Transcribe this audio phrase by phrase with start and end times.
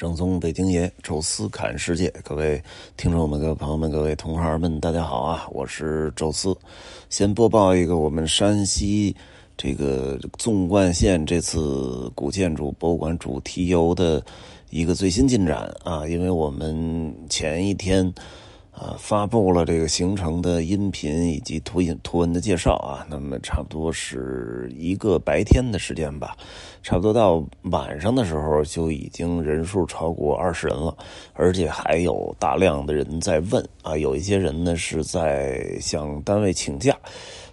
[0.00, 2.58] 正宗北京爷，宙斯侃世界，各位
[2.96, 5.46] 听众们、各位朋友们、各位同行们，大家好啊！
[5.50, 6.56] 我是宙斯，
[7.10, 9.14] 先播报一个我们山西
[9.58, 14.24] 这个纵贯线这次古建筑博物馆主题游的
[14.70, 16.08] 一个最新进展啊！
[16.08, 18.10] 因为我们前一天。
[18.72, 26.36] 啊，发布了这个行程的音频以及图音图文的介绍啊，那么差不多是一个白天的时间吧，
[26.82, 30.96] 差不多到晚上的时候就已经人数超过二十人了，
[31.34, 36.96] 而且还有大量的人在问啊，有一些人呢是在向单位请假。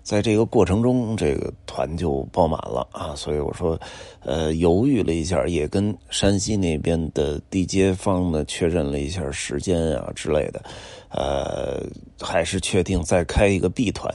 [0.07, 3.77] 在这个过程中，这个团就爆满了啊，所以我说，
[4.21, 10.63] 呃，犹豫了一下，也跟山西那边的地接方呢确认了一下时间啊之类的，
[11.09, 11.83] 呃，
[12.21, 14.09] 还是确定再开一个 B 团，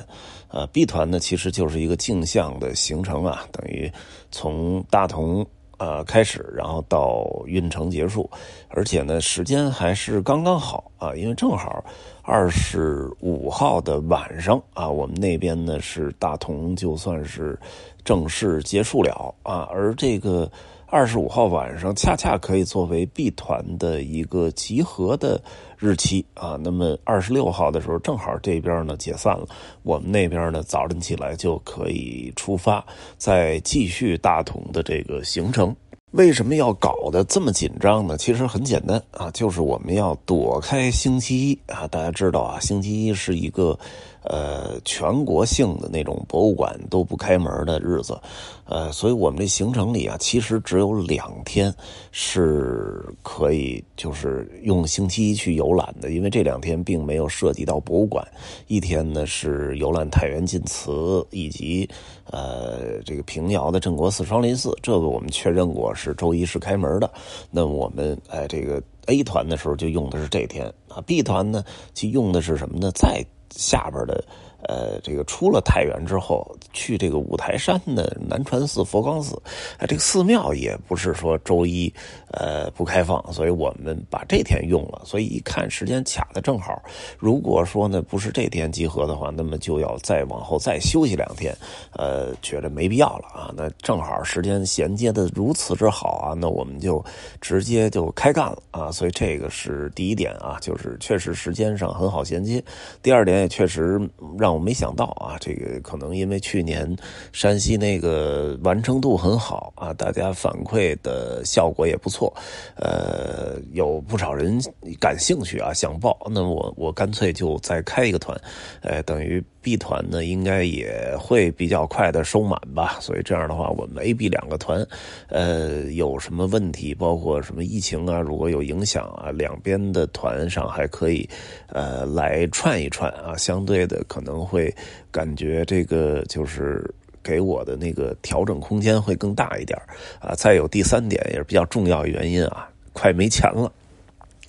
[0.49, 3.93] 呃，B 团呢其实就是一个镜像的行程啊，等于
[4.31, 5.47] 从大同。
[5.83, 8.31] 呃，开始，然后到运城结束，
[8.69, 11.85] 而且呢，时间还是刚刚好啊，因为正好
[12.23, 17.59] 二十五号的晚上啊，我们那边呢是大同就算是
[18.05, 20.49] 正式结束了啊，而这个。
[20.93, 25.43] 二十五号晚上恰恰可以作为 B 团的一个集合的
[25.79, 26.59] 日期啊。
[26.63, 29.47] 那么二十六号的时候，正好这边呢解散了，
[29.85, 32.85] 我们那边呢早晨起来就可以出发，
[33.17, 35.75] 再继续大同的这个行程。
[36.11, 38.19] 为什么要搞得这么紧张呢？
[38.19, 41.89] 其实很简单啊，就是我们要躲开星期一啊。
[41.89, 43.79] 大家知道啊，星期一是一个。
[44.25, 48.19] 呃，全国性的那种博物馆都不开门的日子，
[48.65, 51.75] 呃，所以我们这行程里啊，其实只有两天
[52.13, 58.27] 是可以就是用星期一去游览的，因为这两天并没有涉及到博物馆。
[58.69, 61.89] 一天呢是游览太原晋祠以及
[62.31, 67.11] 呃这个平遥的镇国寺、双林寺，这个我们确认过是周一是开门的。
[67.51, 72.91] 那我们哎这个 A 团的时候就用的是这天啊，B 团呢其用的是什么呢？
[72.93, 73.25] 在
[73.57, 74.25] 下边的。
[74.69, 79.35] 呃，这个出了太原之后，去这个五台山的南传寺、佛光寺，
[79.77, 81.93] 啊，这个寺庙也不是说周一
[82.31, 85.03] 呃不开放，所以我们把这天用了。
[85.05, 86.81] 所以一看时间卡的正好，
[87.19, 91.53] 如果说呢不是这天集合的话，那么就要再往后再休息两天，
[91.93, 93.53] 呃，觉得没必要了啊。
[93.57, 97.05] 那正好时间衔接的如此之好啊，那我们就
[97.41, 98.93] 直接就开干了啊。
[98.93, 102.63] 所以这个是第一点啊，就是确实时间上很好衔接。
[103.03, 104.01] 第二点也确实
[104.39, 104.52] 让。
[104.53, 106.97] 我没想到啊，这个可能因为去年
[107.33, 112.33] 山西那个完成度很好啊，大家反馈的效果也不错，
[112.77, 114.61] 呃，有不少人
[115.01, 118.39] 感兴趣啊，想报，那我我干脆就再开一个团，
[118.83, 119.43] 呃，等于。
[119.63, 124.85] B 团呢，应该也会比较快的收满吧，所以这样的话，我们 A、B 两个团，
[125.29, 131.29] 呃，有什么问题，包括什么疫情啊，如果有影响啊，两边的团上还可以，
[131.69, 134.75] 呃，来串一串啊，相对的可能会
[135.11, 136.85] 感觉这个就是
[137.23, 139.81] 给我的那个调整空间会更大一点
[140.19, 140.35] 啊。
[140.35, 143.73] 再有第三点也是比较重要原因啊，快没钱了。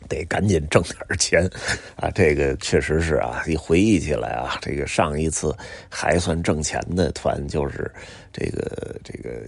[0.07, 1.49] 得赶紧挣点钱，
[1.95, 5.55] 啊，这个确实是啊，一回忆起来啊，这个上一次
[5.89, 7.91] 还算挣钱的团就是
[8.31, 9.41] 这个这个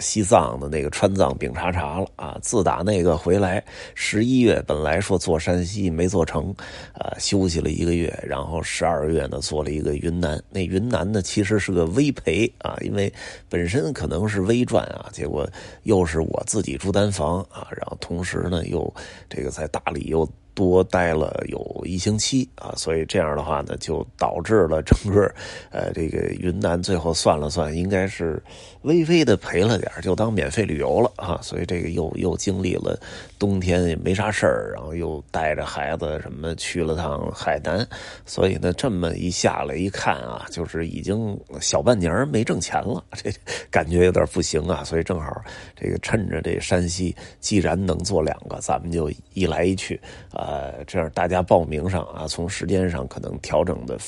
[0.00, 2.38] 西藏的那个川藏饼茶茶了啊。
[2.42, 3.62] 自打那个回来，
[3.94, 6.54] 十一月本来说做山西没做成，
[6.94, 10.42] 啊，休息了一个月，然后十二月呢做了一个云南。
[10.50, 13.12] 那云南呢其实是个微赔啊，因为
[13.48, 15.48] 本身可能是微赚啊，结果
[15.82, 18.92] 又是我自己住单房啊，然后同时呢又
[19.28, 20.05] 这个在大理。
[20.06, 25.30] 又多待了有一星期啊，所以这样的话呢，就导致了整个，
[25.70, 28.42] 呃，这个云南最后算了算，应该是
[28.80, 31.38] 微微的赔了点就当免费旅游了啊。
[31.44, 32.98] 所以这个又又经历了
[33.38, 37.86] 冬天也没啥事儿，然后又带着孩子什么去了趟海南，
[38.24, 43.30] 所以呢，这么一下来一看啊，就是已经小半年没挣钱了， 这
[43.70, 44.82] 感觉有点不行啊。
[44.82, 45.30] 所以正好
[45.78, 50.00] 这个趁着这山西既然能做两个，咱们就一来一去
[50.32, 50.45] 啊。
[50.46, 53.98] 呃，这样大家报名上啊，从时间上可能调整的。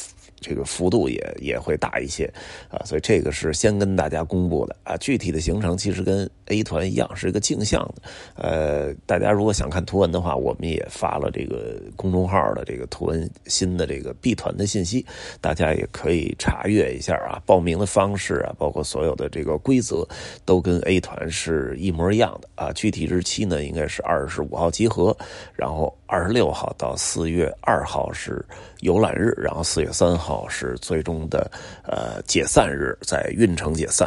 [0.41, 2.33] 这个幅度也也会大一些，
[2.71, 4.97] 啊，所以这个是先跟大家公布的啊。
[4.99, 8.03] 具体的行程其实跟 A 团一样，是一个镜像的。
[8.37, 15.05] 呃，大家如果想看图文的话，我们也发了这个公众号的这个图文新的这个 B 团的信息，
[15.41, 17.43] 大家也可以查阅一下啊。
[17.45, 20.07] 报名的方式啊，包括所有的这个规则，
[20.45, 22.73] 都跟 A 团是一模一样的啊。
[22.73, 25.17] 具体日期呢，应该是二十五号集合，
[25.55, 28.45] 然后二十六号到四月二号是
[28.81, 30.28] 游览日，然后四月三号。
[30.29, 31.51] 好是最终的
[31.85, 34.07] 呃解散日，在运城解散。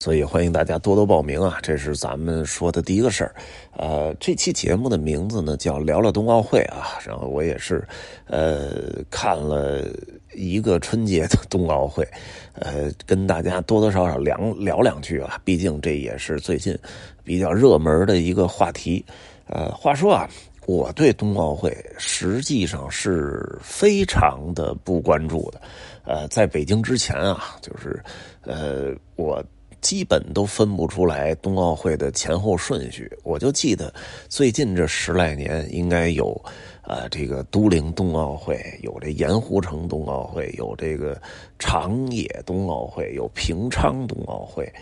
[0.00, 1.58] 所以欢迎大家多多报名啊！
[1.62, 3.34] 这是咱们说的第一个事儿。
[3.74, 6.98] 呃，这期节目的名字呢叫聊聊冬奥会啊。
[7.06, 7.86] 然后我也是，
[8.26, 9.86] 呃，看了
[10.34, 12.06] 一个春节的冬奥会，
[12.52, 15.40] 呃，跟大家多多少少聊聊两句啊。
[15.42, 16.76] 毕竟这也是最近
[17.24, 19.02] 比较热门的一个话题。
[19.46, 20.28] 呃，话说啊，
[20.66, 25.60] 我对冬奥会实际上是非常的不关注的。
[26.04, 28.02] 呃，在北京之前啊，就是
[28.42, 29.42] 呃我。
[29.82, 33.92] 基本都分不出来冬奥会的前后顺序，我就记得
[34.28, 36.40] 最近这十来年应该有，
[36.84, 41.20] 呃，这个都灵冬奥会，有这盐湖城冬奥会，有这个
[41.58, 44.72] 长野冬奥会，有平昌冬奥会，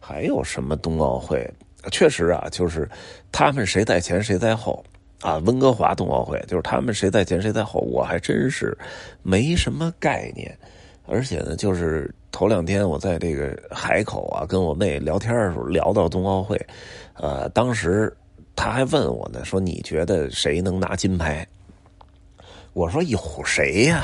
[0.00, 1.46] 还有什么冬奥会？
[1.92, 2.88] 确实啊，就是
[3.30, 4.82] 他们谁在前谁在后
[5.20, 5.38] 啊。
[5.38, 8.76] 温哥华冬奥会就是他们谁在前谁在后，我还真是
[9.22, 10.56] 没什么概念。
[11.08, 16.60] 而且呢，就是头两天我在这个海口啊，跟我妹聊天的时候聊到冬奥会，
[17.14, 18.12] 呃，当时
[18.56, 21.46] 他还问我呢，说你觉得谁能拿金牌？
[22.72, 24.02] 我说有谁呀？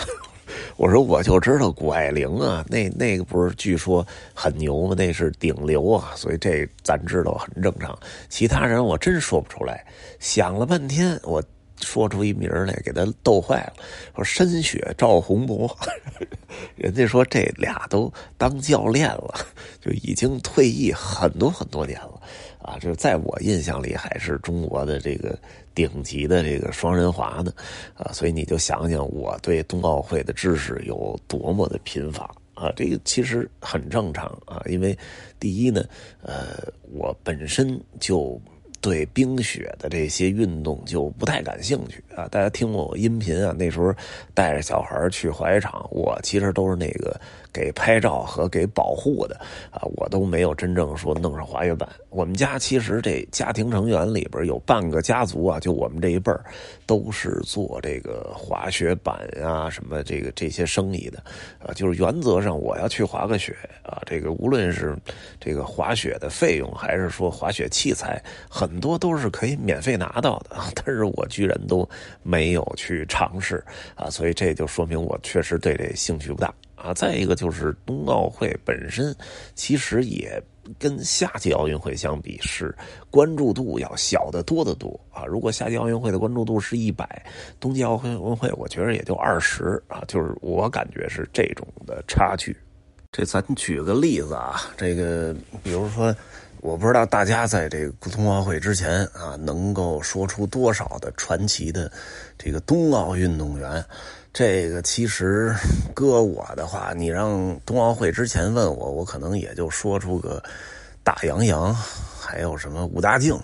[0.77, 4.95] 我说我就知道谷爱凌啊，那那个不是据说很牛吗？
[4.97, 7.99] 那是顶流啊，所以这咱知道很正常。
[8.29, 9.85] 其他人我真说不出来，
[10.19, 11.43] 想了半天我。
[11.85, 13.73] 说出一名来，给他逗坏了。
[14.15, 15.77] 说申雪、赵宏博，
[16.77, 19.35] 人家说这俩都当教练了，
[19.81, 22.23] 就已经退役很多很多年了
[22.63, 22.79] 啊！
[22.81, 25.39] 这在我印象里还是中国的这个
[25.75, 27.53] 顶级的这个双人滑呢
[27.95, 28.13] 啊！
[28.13, 32.73] 所以你就想想我对冬奥会的知识有多么的贫乏啊！
[32.77, 34.97] 这个其实很正常啊，因为
[35.39, 35.85] 第一呢，
[36.23, 36.57] 呃，
[36.93, 38.41] 我本身就。
[38.83, 42.29] 对冰雪的这些运动就不太感兴趣啊！
[42.29, 43.55] 大家听过我音频啊？
[43.57, 43.95] 那时候
[44.35, 47.19] 带着小孩去滑雪场，我其实都是那个。
[47.55, 49.39] 给拍照和给保护的
[49.71, 51.87] 啊，我都没有真正说弄上滑雪板。
[52.09, 56.43] 我们家其实这家庭成员里边有半个家族啊，就我们这一辈儿
[56.87, 61.23] 都是做这个滑雪板啊什么这个这些生意的
[61.59, 61.75] 啊。
[61.75, 64.97] 就是原则上我要去滑个雪啊，这个无论是
[65.39, 68.19] 这个滑雪的费用，还是说滑雪器材，
[68.49, 70.57] 很很多都是可以免费拿到的。
[70.75, 71.87] 但是我居然都
[72.23, 73.63] 没有去尝试
[73.95, 76.53] 啊，所以这就说明我确实对这兴趣不大。
[76.75, 79.15] 啊，再一个就是冬奥会本身，
[79.55, 80.43] 其实也
[80.79, 82.75] 跟夏季奥运会相比是
[83.11, 85.27] 关注度要小得多得多啊。
[85.27, 87.25] 如果夏季奥运会的关注度是一百，
[87.61, 92.57] 冬季奥运会我觉得也就二十啊，就是我感觉是这种的差距。
[93.13, 96.17] 这咱举个例子啊，这个比如说，
[96.63, 101.91] 我不知道大家在这个冬奥会之前啊，能够说出多少的传奇的
[102.39, 103.85] 这个冬奥运动员。
[104.33, 105.53] 这个其实，
[105.93, 110.41] 搁我的话，你让冬奥会之前问我，我可能也就说出个
[111.03, 113.35] 大杨洋，还有什么武大靖，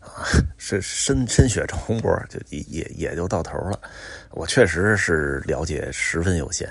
[0.00, 0.26] 啊，
[0.58, 3.78] 是深深雪成红波，就也也也就到头了。
[4.32, 6.68] 我确实是了解十分有限，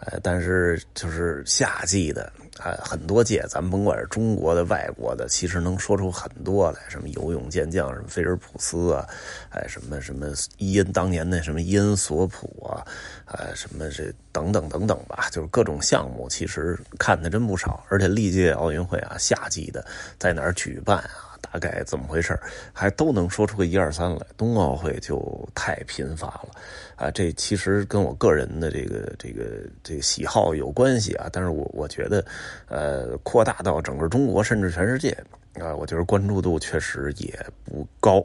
[0.00, 2.30] 呃，但是就是夏季的。
[2.60, 6.80] 啊，很多届，咱们甭管是中国的、外国的，其实能说出很多来。
[6.88, 9.06] 什么游泳健将，什么菲尔普斯啊，
[9.48, 10.26] 哎，什么什么
[10.58, 12.84] 伊恩当年的什么伊恩索普啊，
[13.24, 17.82] 呃，什么这等等等等吧，就是各种项目，其实看的真不少。
[17.88, 19.84] 而且历届奥运会啊，夏季的
[20.18, 21.29] 在哪儿举办啊？
[21.40, 22.38] 大概怎么回事
[22.72, 24.26] 还都能说出个一二三来。
[24.36, 26.50] 冬奥会就太贫乏了，
[26.96, 29.44] 啊，这其实跟我个人的这个这个
[29.82, 31.28] 这个喜好有关系啊。
[31.32, 32.24] 但是我我觉得，
[32.68, 35.10] 呃，扩大到整个中国甚至全世界
[35.54, 38.24] 啊，我觉得关注度确实也不高。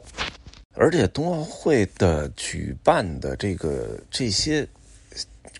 [0.74, 4.66] 而且冬奥会的举办的这个这些。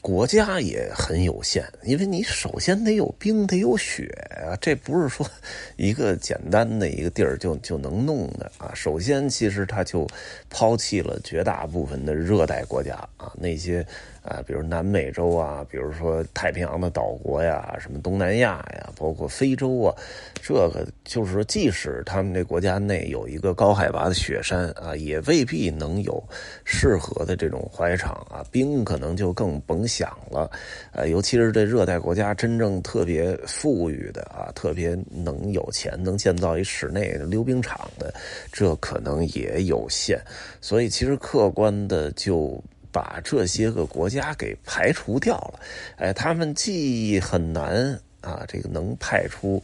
[0.07, 5.29] 国家也很有限，因为你首先得有冰，得有雪啊，这不是说
[5.75, 8.71] 一个简单的一个地儿就就能弄的啊。
[8.73, 10.07] 首先，其实他就
[10.49, 13.85] 抛弃了绝大部分的热带国家啊，那些。
[14.27, 19.95] 啊，比如南美洲啊，比如说太平洋的岛国呀，什么东南亚呀，包括非洲啊，
[20.43, 26.21] 这个就是说，即使他们这国家内有一个高海拔的雪山啊，也未必能有
[26.65, 30.51] 适合的这种滑雪场啊，冰可能就更甭想想了。
[30.93, 38.13] 呃，尤其是这热带国家真正特别富裕的啊，特别能有钱能建造一室内的溜冰场的，
[38.53, 40.21] 这可能也有限。
[40.61, 42.63] 所以，其实客观的就。
[42.93, 45.61] 把这些个国家给排除掉了，
[45.99, 49.63] 哎，他们既很难啊，这个能派出，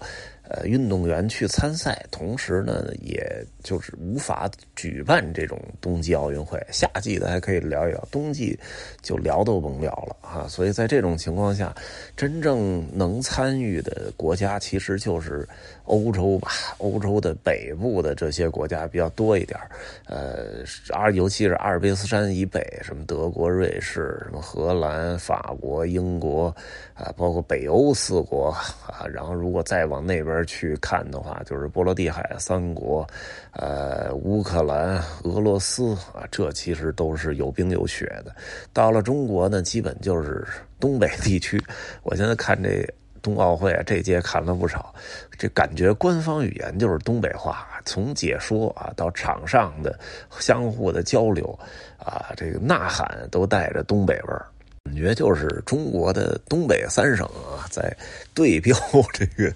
[0.52, 3.24] 呃运动员去参赛，同时呢，也
[3.62, 6.60] 就是无法举办这种冬季奥运会。
[6.70, 8.58] 夏季的还可以聊一聊，冬季
[9.00, 10.46] 就聊都甭聊了啊！
[10.48, 11.74] 所以在这种情况下，
[12.16, 15.48] 真正能参与的国家其实就是
[15.84, 19.58] 欧洲吧，欧洲的北部的这些国家比较多一点
[20.06, 20.64] 呃，
[21.12, 26.54] 尤其是阿尔卑斯山以北，什么德国、瑞士、什么荷兰、法国、英国
[26.94, 28.48] 啊，包括北欧四国
[28.86, 33.06] 啊，然后如果再往那边去看的话，就是波罗的海三国，
[33.52, 38.34] 呃，乌克兰、俄罗斯啊，这其实都是有冰有雪的。
[38.72, 40.46] 到了中国呢，基本就是
[40.78, 41.60] 东北地区。
[42.02, 42.86] 我现在看这
[43.22, 44.92] 冬奥会这届看了不少，
[45.38, 49.98] 这感觉官方语言就是东北话，从解说啊到场上的
[50.38, 51.58] 相互的交流
[51.98, 54.46] 啊，这个呐喊都带着东北味儿。
[54.84, 57.96] 感觉就是中国的东北三省啊，在
[58.34, 58.76] 对标
[59.12, 59.50] 这个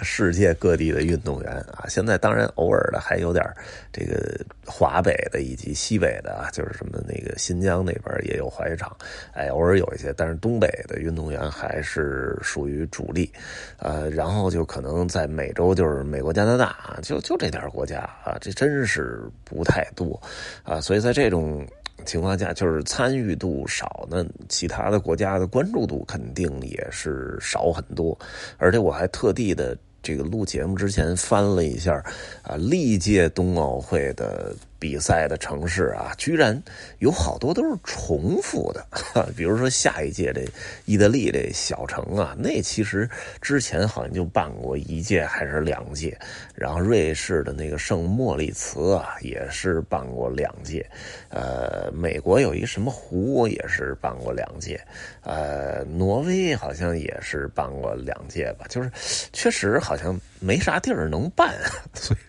[0.00, 1.84] 世界各地的运动员啊。
[1.86, 3.44] 现在当然偶尔的还有点
[3.92, 8.96] 这个华北的以及西北的啊，就是什么那个新疆那边也有滑雪场，
[9.32, 10.12] 哎，偶尔有一些。
[10.16, 13.30] 但是东北的运动员还是属于主力，
[13.78, 20.20] 呃，然后就可能在美洲就是美国、加拿大，就就这点国家啊，这真是不太多
[20.64, 20.80] 啊。
[20.80, 21.64] 所以在这种。
[22.04, 28.18] 情况下就是参与度少，那其他的国家的关注度肯定也是少很多。
[28.58, 31.94] 而且我还特地的这个录节目之前翻了一下，
[32.42, 34.54] 啊，历届冬奥会的。
[34.80, 36.60] 比赛的城市啊，居然
[36.98, 38.84] 有好多都是重复的，
[39.36, 40.42] 比如说下一届这
[40.86, 43.08] 意大利这小城啊，那其实
[43.42, 46.18] 之前好像就办过一届还是两届，
[46.54, 50.84] 然后瑞士的那个圣莫里茨啊，也是办过两届，
[51.28, 54.80] 呃，美国有一什么湖也是办过两届，
[55.22, 58.90] 呃，挪威好像也是办过两届吧，就是
[59.32, 61.54] 确实好像没啥地儿能办，
[61.94, 62.20] 所以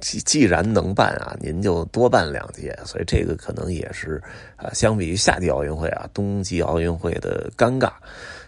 [0.00, 1.84] 既既然能办啊，您就。
[1.86, 4.22] 多办两届，所以这个可能也是
[4.56, 7.90] 啊，相比于夏季奥运会啊，冬季奥运会的尴尬。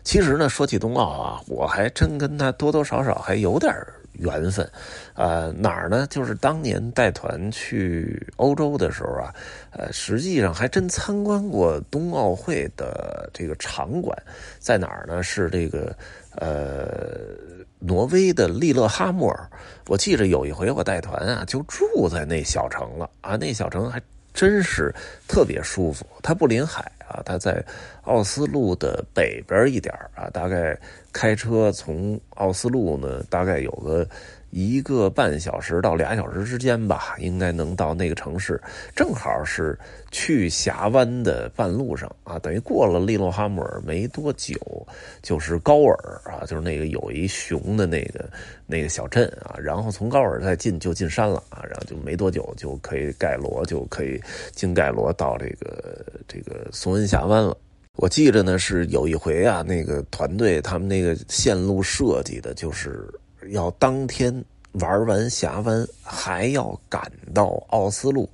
[0.02, 3.74] 其实呢，说起冬奥啊，我还真跟他多多少少还有点
[4.12, 4.68] 缘分。
[5.14, 6.06] 呃，哪儿呢？
[6.10, 9.34] 就是当年带团去欧洲的时候啊，
[9.70, 14.16] 呃，实际上还真参观过冬奥会的这个场馆，
[14.58, 15.22] 在哪儿呢？
[15.22, 15.96] 是这个
[16.32, 17.66] 呃。
[17.78, 19.48] 挪威的利勒哈默尔，
[19.86, 24.00] 我记着有一回我带团啊，就住在那小城了啊，那小城还
[24.32, 24.94] 真是
[25.26, 26.06] 特别舒服。
[26.22, 27.64] 它不临海啊，它在
[28.02, 30.78] 奥斯陆的北边一点啊，大概
[31.12, 34.06] 开车从奥斯陆呢，大概有个。
[34.50, 38.58] 一个半小时到俩小时之间吧，应该能到那个城市，
[38.96, 39.78] 正好是
[40.10, 42.38] 去峡湾的半路上啊。
[42.38, 44.56] 等于过了利洛哈姆尔没多久，
[45.22, 48.24] 就是高尔啊，就是那个有一熊的那个
[48.66, 49.54] 那个小镇啊。
[49.58, 54.18] 然后从高尔再进就进山了啊，然后就没多久就可以盖罗，就可以
[54.52, 57.54] 经盖罗到这个这个松恩峡湾了。
[57.96, 63.06] 我记着呢，是有一回啊，那个团队他们那个线路设计的就是。
[63.50, 68.28] 要当天玩完峡湾，还要赶到奥斯陆，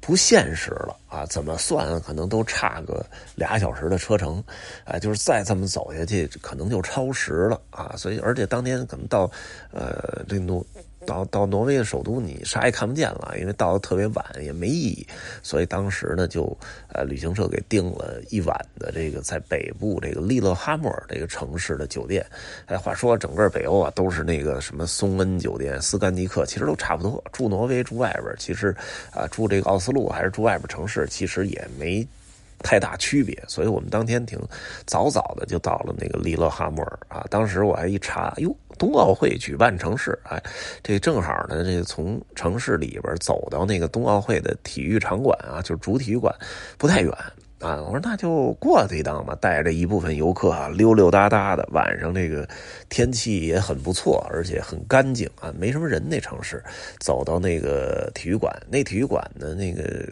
[0.00, 1.26] 不现实了啊！
[1.26, 4.42] 怎么算，可能都差个俩小时的车程，
[4.84, 7.94] 啊，就是再这么走下去，可能就超时了啊！
[7.96, 9.30] 所以，而且当天可能到，
[9.72, 10.64] 呃，这诺。
[11.10, 15.04] 到到挪威的首都，你啥也看不见了，因为到的特别晚，也没意义。
[15.42, 16.56] 所以当时呢，就
[16.92, 22.24] 呃旅行社给订了一晚的这个在北部这个利勒哈默尔这个城市的酒店。
[22.66, 27.22] 哎，话说整个北欧啊，都是那个什么松恩酒店、斯甘尼克，其实都差不多。
[27.32, 28.74] 住挪威住外边，其实
[29.12, 32.06] 啊住这个奥斯陆还是住外边城市，其实也没。
[32.62, 34.38] 太大区别，所以我们当天挺
[34.84, 37.24] 早早的就到了那个利勒哈默尔啊。
[37.30, 40.42] 当时我还一查，哟，冬奥会举办城市，哎，
[40.82, 46.34] 这正好呢，这从城市里边走到那个冬奥会的体育场馆啊，就是主体育馆，
[46.78, 47.12] 不太远
[47.58, 47.76] 啊。
[47.82, 51.68] 我说那就过这一趟吧，带着一部分游客啊，溜溜达达的。
[51.72, 52.48] 晚上这个
[52.88, 56.02] 天气也很不错，而且很干净啊，没什么人。
[56.08, 56.64] 那城市
[57.00, 60.08] 走到那个体育馆，那体育馆的那个。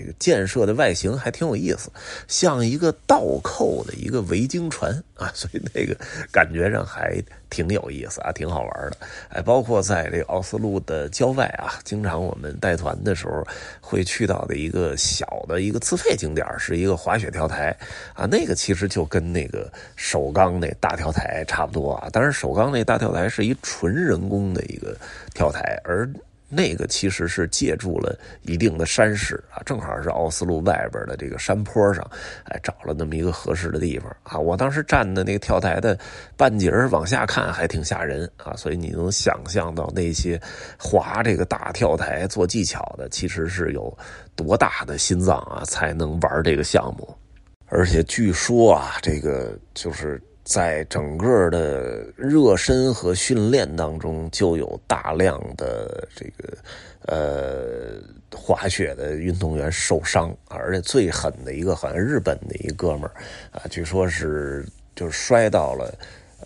[0.00, 1.90] 这个建设的外形还挺有意思，
[2.26, 5.94] 像一个倒扣的一个维京船啊，所以那个
[6.32, 8.96] 感觉上还挺有意思啊，挺好玩的。
[9.28, 13.46] 哎，包括在这奥斯陆的郊外啊，经常我们带团的时候
[13.78, 17.76] 会去到的一个小的一个自费景点，是一个滑雪跳台
[18.14, 24.96] 啊，那个其实就跟那个首钢那大跳台差不多啊，当然首钢那大跳台是一纯人工的一个
[25.34, 26.10] 跳台，而。
[26.50, 32.04] 那个其实是借助了一定的山势啊，正好是奥斯陆外边的这个山坡上，
[32.44, 34.36] 哎，找了那么一个合适的地方啊。
[34.36, 35.96] 我当时站的那个跳台的
[36.36, 38.54] 半截往下看，还挺吓人啊。
[38.56, 40.40] 所以你能想象到那些
[40.76, 43.96] 滑这个大跳台做技巧的，其实是有
[44.34, 47.16] 多大的心脏啊，才能玩这个项目。
[47.66, 50.20] 而且据说啊，这个就是。
[50.50, 56.58] 在整个的热身和训练当中，就有大量的这个
[57.06, 58.02] 呃
[58.36, 63.12] 滑雪的运动员受伤，而且最狠的一个好像日本的一哥们儿
[63.52, 64.66] 啊，据说是
[64.96, 65.94] 就是摔到了。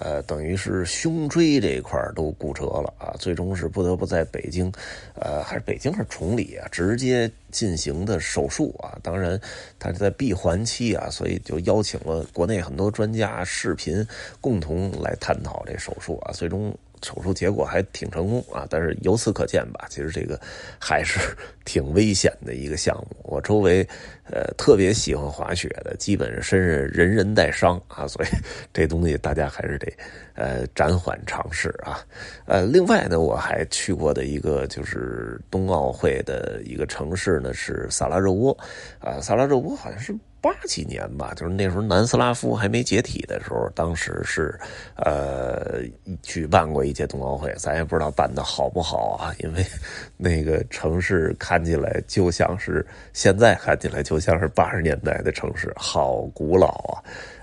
[0.05, 4.71] 呃，等于是胸椎这一块都骨折了啊，最终是不得不在北京，
[5.15, 8.99] 呃，还是北京还是崇礼啊，直接进行的手术啊。
[9.03, 9.41] 当然，
[9.79, 14.07] 他是在闭环期啊，所以就邀请了国内很多专家视频
[14.43, 16.77] 共同来探讨这手术啊，最终。
[17.05, 20.41] 手术结果还挺成功啊，但是由此可见吧，其实这个
[20.81, 21.21] 还是
[21.67, 23.17] 挺危险的一个项目。
[23.23, 23.87] 我周围
[24.31, 28.29] 呃特别喜欢滑雪的，基本上身上人人带伤啊，所以
[28.73, 29.93] 这东西大家还是得
[30.35, 32.01] 呃暂缓尝试啊。
[32.47, 38.57] 呃，另外呢，我还去过的一个就是冬奥会的一个城市呢是萨拉热窝
[38.99, 40.15] 啊，萨拉热窝好像是。
[40.45, 44.55] 八几年吧，就是那时候南斯拉夫还没解体的时候，当时是，
[44.97, 45.81] 呃，
[46.23, 49.65] 举办过一届冬奥会，咱也不知道办的好不好啊，因为
[50.19, 57.01] 那个城市看起来就像是现在看起来就像是八十年代的城市，好古老啊。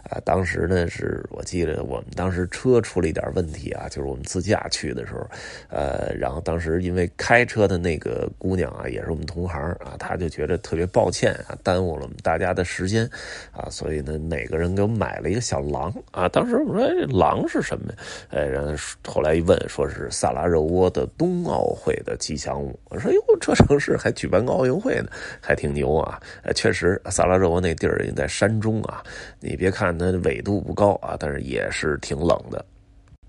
[0.10, 5.30] 啊，当时呢，是我记得我们当时车出了一点问题啊，就是我们自驾去的时候，
[5.70, 13.08] 呃，然后当时因为开车的那个姑娘啊，也是我们同行啊，她就觉得特别抱歉啊，耽误了我们大家的时间
[13.52, 16.28] 啊，所以呢，每个人给我买了一个小狼啊。
[16.28, 17.94] 当时我说狼是什么？
[18.30, 18.74] 哎，然后
[19.06, 22.78] 后来一问，说是萨拉热窝的冬奥会的吉祥物。
[22.90, 26.20] 我说哟，这城市还举办个奥运会呢，还挺牛啊。
[26.44, 29.04] 呃，确实，萨拉热窝那地儿在山中啊，
[29.40, 29.91] 你别看。
[29.98, 32.64] 那纬度不高啊，但是也是挺冷的。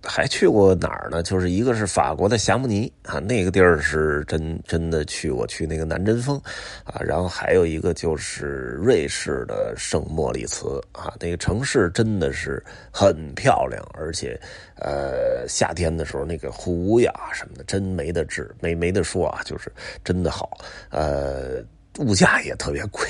[0.04, 1.22] 还去过哪儿呢？
[1.22, 6.36] 就是一个是法国的霞慕尼啊，那个地儿是真真的去过，去那个南针峰
[6.82, 7.00] 啊。
[7.00, 12.60] 然后还有一个就是瑞士的圣莫里茨啊，那个城市真的是
[12.92, 14.36] 很漂亮，而且
[14.80, 19.70] 呃夏天的时候那个湖呀什么的真没得治，没没得说啊，就是
[20.02, 20.58] 真的好
[20.90, 21.64] 呃。
[21.98, 23.02] 物价也特别贵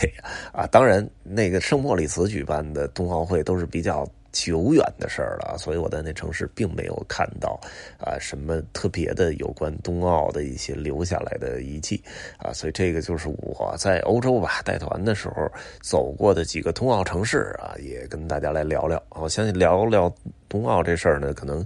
[0.53, 0.67] 啊！
[0.73, 7.61] 当然，那个圣莫里茨举办的冬奥会都是比较久远的事儿了，所以我在那城市并没有看到
[7.99, 12.03] 啊什么特别的有关冬奥的一些留下来的遗迹
[12.39, 12.53] 啊。
[12.53, 15.49] 所以这个就是我在欧洲吧带团的时候
[15.81, 19.01] 走过的几个冬奥城市啊，也跟大家来聊聊。
[19.11, 20.13] 我相信聊聊
[20.49, 21.65] 冬奥这事儿呢，可能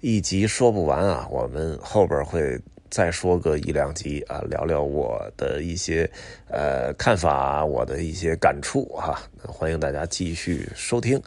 [0.00, 2.58] 一集说不完啊，我们后边会。
[2.90, 6.10] 再说个一两集啊，聊聊我的一些
[6.48, 9.20] 呃看法，我的一些感触哈。
[9.46, 11.20] 欢迎大家继续收听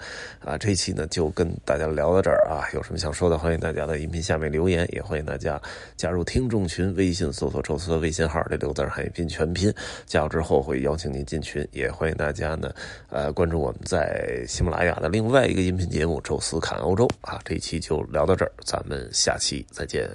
[0.44, 2.68] 啊，这期呢就跟大家聊到这儿啊。
[2.74, 5.62] 有什么想说的，欢迎大家在音频下面留言，也欢迎大家
[5.96, 9.74] 加入听众群，微信搜索“宙斯”的微信号这六字汉语拼全拼，
[10.06, 11.66] 加入之后会邀请您进群。
[11.72, 12.74] 也欢迎大家呢
[13.10, 17.40] 呃关注我们在喜马拉雅的另外一个音频节目《宙斯侃欧洲》啊。
[17.46, 20.10] 这一期就聊到这儿，咱们下期再见。